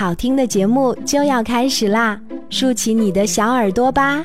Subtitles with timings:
[0.00, 2.18] 好听的节目就要开始啦，
[2.48, 4.24] 竖起你的小耳朵吧。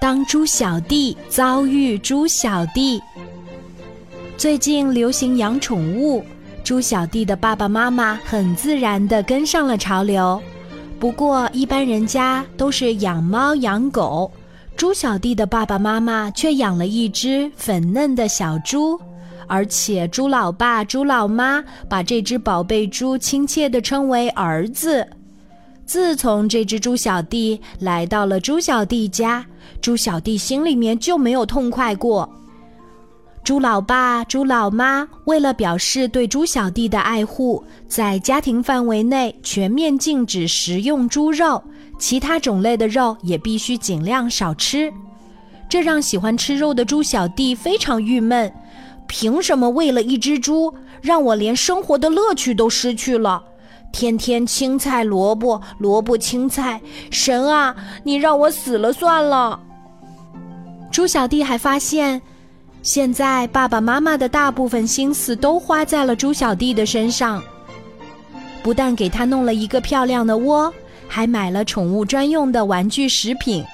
[0.00, 3.00] 当猪小弟遭遇猪小弟，
[4.36, 6.24] 最近流行养宠物，
[6.64, 10.42] 猪小弟的爸爸妈妈很自然的跟上了潮流。
[10.98, 14.28] 不过，一般人家都是养猫养狗，
[14.76, 19.00] 猪小弟的爸爸妈妈却养了一只粉嫩的小猪。
[19.48, 25.06] 而且，猪老爸、猪老妈把这只宝贝猪亲切地称为儿子。
[25.84, 29.44] 自从这只猪小弟来到了猪小弟家，
[29.80, 32.28] 猪小弟心里面就没有痛快过。
[33.42, 41.62] 猪老爸、猪老妈为了表示对猪小弟的爱护，在家庭范围内全面禁止食用猪肉，
[41.98, 44.92] 其他种类的肉也必须尽量少吃。
[45.70, 48.52] 这让喜欢吃肉的猪小弟非常郁闷。
[49.08, 53.42] 凭什么为了一只猪，让我连生活的乐趣都失去了？
[53.90, 56.80] 天天青菜萝卜，萝卜青菜，
[57.10, 57.74] 神啊，
[58.04, 59.58] 你让我死了算了！
[60.92, 62.20] 猪小弟还发现，
[62.82, 67.42] 现在爸爸妈妈的大部分心思都花在了猪小弟的身上，
[68.62, 70.72] 不但给他弄了一个漂亮的窝，
[71.08, 73.64] 还买了宠物专用的玩具食品，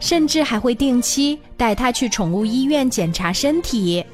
[0.00, 4.04] 甚至还会定期带他去宠物医院检查身体。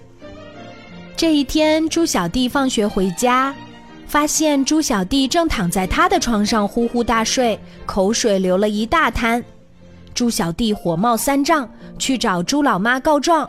[1.16, 3.54] 这一天，猪小弟放学回家，
[4.06, 9.42] 发现猪小弟正躺在他的床上呼呼大睡，口水流了一大滩。
[10.14, 11.68] 猪小弟火冒三丈，
[11.98, 13.48] 去找猪老妈告状：“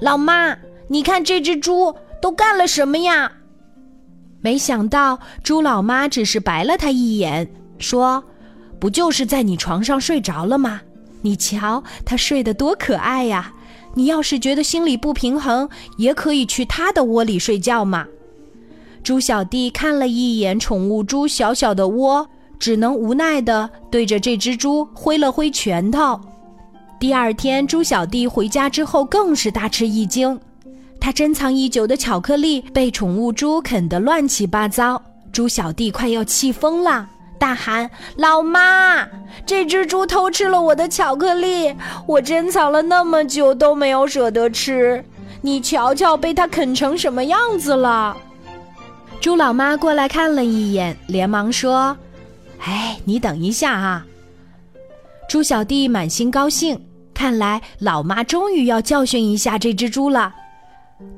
[0.00, 0.56] 老妈，
[0.88, 3.30] 你看这只猪都干了什么呀？”
[4.40, 8.24] 没想到，猪老妈只是白了他一眼，说
[8.80, 10.80] ：“不就是在你床上睡着了吗？
[11.20, 13.52] 你瞧，他睡得多可爱呀！”
[13.94, 18.06] 你要是觉得心里不平衡，也可以去他的窝里睡觉嘛。
[19.02, 26.20] 猪小弟看了一眼宠物猪小小的窝，只能无奈地对着这只猪挥了挥拳头。
[27.00, 30.38] 第二天，猪小弟回家之后更是大吃一惊，
[31.00, 35.02] 他珍藏已久的巧克力被宠物猪啃得乱七八糟，
[35.32, 37.10] 猪小弟快要气疯了。
[37.42, 39.04] 大喊：“老妈，
[39.44, 41.74] 这只猪偷吃了我的巧克力，
[42.06, 45.04] 我珍藏了那么久都没有舍得吃，
[45.40, 48.16] 你瞧瞧，被它啃成什么样子了？”
[49.20, 51.96] 猪老妈过来看了一眼，连忙说
[52.62, 54.06] ：“哎，你等一下啊！”
[55.28, 56.80] 猪小弟满心高兴，
[57.12, 60.32] 看来老妈终于要教训一下这只猪了。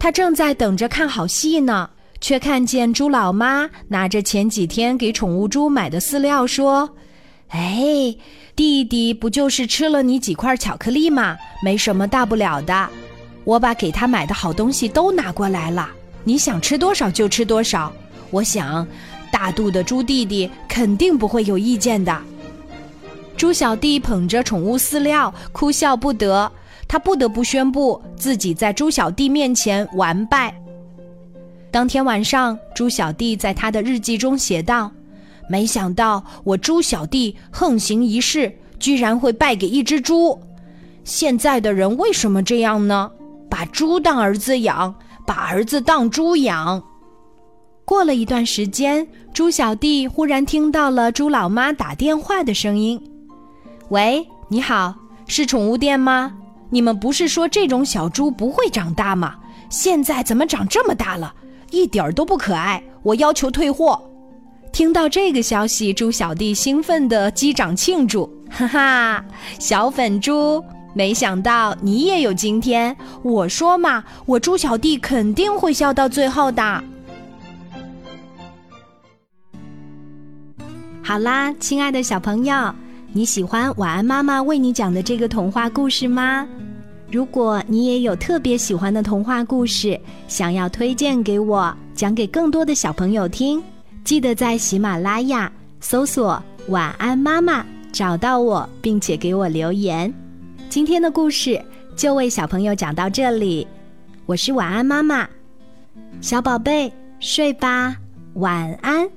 [0.01, 1.91] 他正在等着看好戏呢。
[2.25, 6.89] 却看见猪老妈拿着前几天给宠物猪买的饲料，说
[7.53, 8.17] ：“哎，
[8.57, 11.37] 弟弟不就是吃了你几块巧克力吗？
[11.63, 12.89] 没什么大不了的。
[13.45, 15.87] 我把给他买的好东西都拿过来了，
[16.25, 17.93] 你想吃多少就吃多少。
[18.31, 18.89] 我想，
[19.31, 22.19] 大肚的猪弟弟肯定不会有意见的。”
[23.37, 26.51] 猪小弟捧着宠物饲料，哭笑不得。
[26.89, 30.59] 他不得不宣布自己在猪小弟面前完败。
[31.75, 34.93] 当天晚上，猪小弟在他的日记中写道
[35.51, 40.41] ：“没想到我猪小弟横行一世，居然会败给一只猪。
[41.03, 43.11] 现在的人为什么这样呢？
[43.51, 44.95] 把猪当儿子养，
[45.27, 46.81] 把儿子当猪养。”
[47.85, 53.03] 过了一段时间，猪小弟忽然听到了猪老妈打电话的声音
[53.91, 54.95] ：“喂，你好，
[55.27, 56.33] 是宠物店吗？
[56.71, 59.35] 你们不是说这种小猪不会长大吗？
[59.69, 61.35] 现在怎么长这么大了？”
[61.75, 64.01] 一点都不可爱，我要求退货。
[64.73, 69.25] 听到这个消息，猪小弟兴奋地击掌庆祝， 哈哈！
[69.59, 70.65] 小粉猪，
[70.95, 72.97] 没想到你也有今天。
[73.23, 76.85] 我说嘛，我猪小弟肯定会笑到最后的。
[81.03, 82.75] 好啦，亲爱的小朋友，
[83.13, 86.49] 你喜欢晚安妈妈为你讲的这个童话故事吗？
[87.15, 93.63] 如果你也有特别喜欢的童话故事，想要推荐给我，讲给更多的小朋友听，
[94.03, 97.65] 记得在喜马拉雅搜索“晚安妈妈”，
[97.95, 100.13] 找到我，并且给我留言。
[100.69, 101.65] 今天的故事
[101.95, 103.65] 就为小朋友讲到这里，
[104.27, 105.25] 我是晚安妈妈，
[106.21, 107.97] 小宝贝睡吧，
[108.33, 109.09] 晚安。